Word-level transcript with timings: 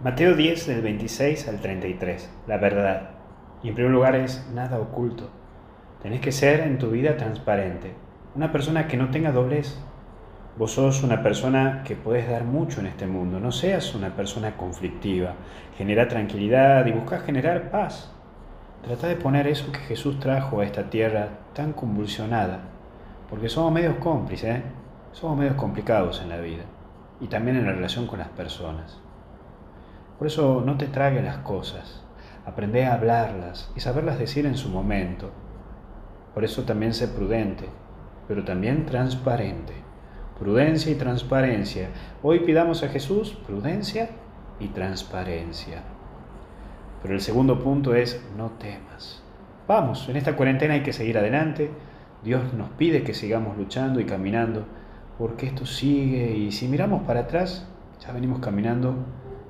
Mateo 0.00 0.36
10 0.36 0.68
del 0.68 0.80
26 0.80 1.48
al 1.48 1.60
33, 1.60 2.30
la 2.46 2.56
verdad. 2.56 3.10
Y 3.64 3.68
en 3.70 3.74
primer 3.74 3.90
lugar 3.90 4.14
es 4.14 4.48
nada 4.54 4.78
oculto. 4.78 5.28
Tenés 6.00 6.20
que 6.20 6.30
ser 6.30 6.60
en 6.60 6.78
tu 6.78 6.90
vida 6.90 7.16
transparente, 7.16 7.94
una 8.36 8.52
persona 8.52 8.86
que 8.86 8.96
no 8.96 9.10
tenga 9.10 9.32
doblez. 9.32 9.76
Vos 10.56 10.70
sos 10.70 11.02
una 11.02 11.24
persona 11.24 11.82
que 11.84 11.96
puedes 11.96 12.30
dar 12.30 12.44
mucho 12.44 12.78
en 12.78 12.86
este 12.86 13.08
mundo, 13.08 13.40
no 13.40 13.50
seas 13.50 13.92
una 13.96 14.14
persona 14.14 14.56
conflictiva. 14.56 15.34
Genera 15.76 16.06
tranquilidad 16.06 16.86
y 16.86 16.92
busca 16.92 17.18
generar 17.18 17.72
paz. 17.72 18.14
Trata 18.84 19.08
de 19.08 19.16
poner 19.16 19.48
eso 19.48 19.72
que 19.72 19.80
Jesús 19.80 20.20
trajo 20.20 20.60
a 20.60 20.64
esta 20.64 20.90
tierra 20.90 21.30
tan 21.54 21.72
convulsionada, 21.72 22.60
porque 23.28 23.48
somos 23.48 23.72
medios 23.72 23.96
cómplices, 23.96 24.58
¿eh? 24.58 24.62
somos 25.10 25.36
medios 25.36 25.56
complicados 25.56 26.20
en 26.22 26.28
la 26.28 26.38
vida 26.38 26.62
y 27.20 27.26
también 27.26 27.56
en 27.56 27.66
la 27.66 27.72
relación 27.72 28.06
con 28.06 28.20
las 28.20 28.28
personas. 28.28 29.00
Por 30.18 30.26
eso 30.26 30.62
no 30.66 30.76
te 30.76 30.86
trague 30.86 31.22
las 31.22 31.38
cosas, 31.38 32.02
aprende 32.44 32.84
a 32.84 32.94
hablarlas 32.94 33.70
y 33.76 33.80
saberlas 33.80 34.18
decir 34.18 34.46
en 34.46 34.56
su 34.56 34.68
momento. 34.68 35.30
Por 36.34 36.44
eso 36.44 36.64
también 36.64 36.92
sé 36.92 37.06
prudente, 37.06 37.68
pero 38.26 38.44
también 38.44 38.84
transparente. 38.84 39.74
Prudencia 40.36 40.90
y 40.90 40.96
transparencia. 40.96 41.90
Hoy 42.22 42.40
pidamos 42.40 42.82
a 42.82 42.88
Jesús 42.88 43.30
prudencia 43.46 44.10
y 44.58 44.68
transparencia. 44.68 45.82
Pero 47.00 47.14
el 47.14 47.20
segundo 47.20 47.62
punto 47.62 47.94
es 47.94 48.20
no 48.36 48.50
temas. 48.58 49.22
Vamos, 49.68 50.08
en 50.08 50.16
esta 50.16 50.34
cuarentena 50.34 50.74
hay 50.74 50.82
que 50.82 50.92
seguir 50.92 51.16
adelante. 51.16 51.70
Dios 52.24 52.54
nos 52.54 52.70
pide 52.70 53.04
que 53.04 53.14
sigamos 53.14 53.56
luchando 53.56 54.00
y 54.00 54.04
caminando, 54.04 54.64
porque 55.16 55.46
esto 55.46 55.64
sigue 55.64 56.36
y 56.36 56.50
si 56.50 56.66
miramos 56.66 57.02
para 57.04 57.20
atrás, 57.20 57.68
ya 58.00 58.12
venimos 58.12 58.40
caminando 58.40 58.96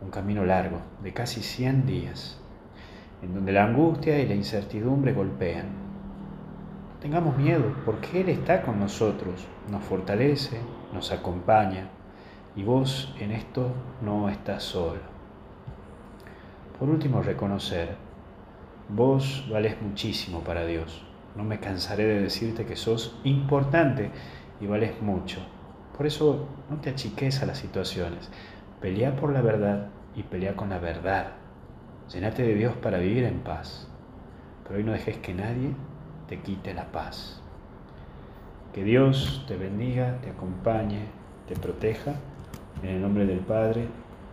un 0.00 0.10
camino 0.10 0.44
largo 0.44 0.80
de 1.02 1.12
casi 1.12 1.42
100 1.42 1.86
días, 1.86 2.38
en 3.22 3.34
donde 3.34 3.52
la 3.52 3.64
angustia 3.64 4.18
y 4.18 4.26
la 4.26 4.34
incertidumbre 4.34 5.12
golpean. 5.12 5.66
Tengamos 7.00 7.36
miedo, 7.36 7.74
porque 7.84 8.20
Él 8.20 8.28
está 8.28 8.62
con 8.62 8.78
nosotros, 8.78 9.46
nos 9.70 9.82
fortalece, 9.84 10.58
nos 10.92 11.12
acompaña, 11.12 11.88
y 12.56 12.62
vos 12.62 13.14
en 13.18 13.30
esto 13.30 13.72
no 14.02 14.28
estás 14.28 14.62
solo. 14.62 15.00
Por 16.78 16.88
último, 16.88 17.22
reconocer, 17.22 17.96
vos 18.88 19.46
vales 19.50 19.80
muchísimo 19.82 20.40
para 20.40 20.64
Dios. 20.66 21.04
No 21.36 21.44
me 21.44 21.60
cansaré 21.60 22.04
de 22.04 22.22
decirte 22.22 22.66
que 22.66 22.76
sos 22.76 23.18
importante 23.22 24.10
y 24.60 24.66
vales 24.66 25.00
mucho. 25.00 25.40
Por 25.96 26.06
eso 26.06 26.48
no 26.70 26.76
te 26.78 26.90
achiques 26.90 27.42
a 27.42 27.46
las 27.46 27.58
situaciones. 27.58 28.30
Pelea 28.80 29.14
por 29.14 29.30
la 29.32 29.42
verdad 29.42 29.88
y 30.16 30.22
pelea 30.22 30.56
con 30.56 30.70
la 30.70 30.78
verdad. 30.78 31.32
Llenate 32.10 32.42
de 32.42 32.54
Dios 32.54 32.74
para 32.76 32.96
vivir 32.96 33.24
en 33.24 33.40
paz. 33.40 33.86
Pero 34.64 34.78
hoy 34.78 34.84
no 34.84 34.92
dejes 34.92 35.18
que 35.18 35.34
nadie 35.34 35.74
te 36.28 36.40
quite 36.40 36.72
la 36.72 36.86
paz. 36.90 37.42
Que 38.72 38.82
Dios 38.82 39.44
te 39.46 39.58
bendiga, 39.58 40.18
te 40.22 40.30
acompañe, 40.30 41.08
te 41.46 41.56
proteja. 41.56 42.14
En 42.82 42.88
el 42.88 43.02
nombre 43.02 43.26
del 43.26 43.40
Padre, 43.40 43.86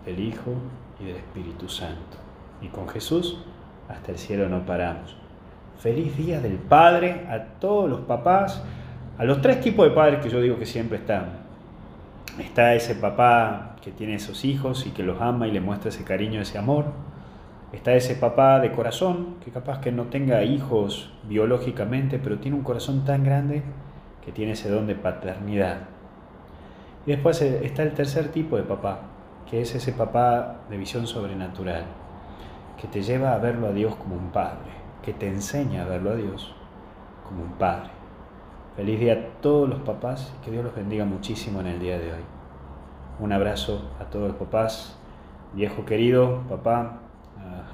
del 0.05 0.19
Hijo 0.21 0.53
y 1.01 1.05
del 1.05 1.17
Espíritu 1.17 1.67
Santo. 1.67 2.17
Y 2.61 2.69
con 2.69 2.87
Jesús 2.87 3.43
hasta 3.89 4.13
el 4.13 4.17
cielo 4.17 4.47
no 4.47 4.65
paramos. 4.65 5.17
Feliz 5.79 6.15
día 6.15 6.39
del 6.39 6.55
Padre 6.57 7.27
a 7.29 7.59
todos 7.59 7.89
los 7.89 8.01
papás, 8.01 8.63
a 9.17 9.25
los 9.25 9.41
tres 9.41 9.59
tipos 9.59 9.85
de 9.89 9.93
padres 9.93 10.21
que 10.21 10.29
yo 10.29 10.39
digo 10.39 10.57
que 10.57 10.65
siempre 10.65 10.99
están 10.99 11.46
Está 12.39 12.75
ese 12.75 12.93
papá 12.93 13.75
que 13.81 13.91
tiene 13.91 14.15
esos 14.15 14.45
hijos 14.45 14.85
y 14.85 14.91
que 14.91 15.01
los 15.01 15.21
ama 15.21 15.47
y 15.47 15.51
le 15.51 15.59
muestra 15.59 15.89
ese 15.89 16.03
cariño, 16.03 16.39
ese 16.41 16.57
amor. 16.57 16.85
Está 17.73 17.95
ese 17.95 18.15
papá 18.15 18.59
de 18.59 18.71
corazón, 18.71 19.37
que 19.43 19.51
capaz 19.51 19.79
que 19.79 19.91
no 19.91 20.05
tenga 20.05 20.43
hijos 20.43 21.11
biológicamente, 21.27 22.19
pero 22.19 22.37
tiene 22.37 22.55
un 22.55 22.63
corazón 22.63 23.05
tan 23.05 23.23
grande 23.23 23.63
que 24.23 24.31
tiene 24.31 24.51
ese 24.51 24.69
don 24.69 24.85
de 24.87 24.95
paternidad. 24.95 25.79
Y 27.05 27.11
después 27.11 27.41
eh, 27.41 27.61
está 27.63 27.83
el 27.83 27.93
tercer 27.93 28.29
tipo 28.29 28.55
de 28.55 28.63
papá, 28.63 28.99
que 29.49 29.61
es 29.61 29.73
ese 29.73 29.91
papá 29.93 30.57
de 30.69 30.77
visión 30.77 31.07
sobrenatural, 31.07 31.85
que 32.79 32.87
te 32.87 33.01
lleva 33.01 33.33
a 33.33 33.39
verlo 33.39 33.67
a 33.67 33.71
Dios 33.71 33.95
como 33.95 34.15
un 34.15 34.29
padre, 34.29 34.69
que 35.01 35.13
te 35.13 35.27
enseña 35.27 35.83
a 35.83 35.87
verlo 35.87 36.11
a 36.11 36.15
Dios 36.15 36.53
como 37.27 37.43
un 37.43 37.53
padre. 37.53 37.96
Feliz 38.77 38.99
día 38.99 39.13
a 39.13 39.41
todos 39.41 39.67
los 39.67 39.79
papás 39.79 40.31
y 40.37 40.45
que 40.45 40.51
Dios 40.51 40.63
los 40.63 40.75
bendiga 40.75 41.03
muchísimo 41.03 41.61
en 41.61 41.65
el 41.65 41.79
día 41.79 41.97
de 41.97 42.13
hoy. 42.13 42.21
Un 43.19 43.33
abrazo 43.33 43.89
a 43.99 44.03
todos 44.03 44.27
los 44.27 44.37
papás. 44.37 44.95
Viejo 45.53 45.83
querido, 45.83 46.43
papá, 46.47 46.99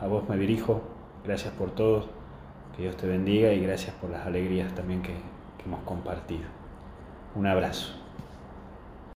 a 0.01 0.07
vos 0.07 0.29
me 0.29 0.37
dirijo. 0.37 0.81
Gracias 1.25 1.53
por 1.55 1.71
todo. 1.71 2.05
Que 2.73 2.83
Dios 2.83 2.95
te 2.95 3.05
bendiga 3.05 3.51
y 3.51 3.59
gracias 3.59 3.93
por 3.97 4.11
las 4.11 4.25
alegrías 4.25 4.73
también 4.75 5.01
que, 5.01 5.11
que 5.57 5.65
hemos 5.65 5.81
compartido. 5.81 6.45
Un 7.35 7.47
abrazo. 7.47 8.02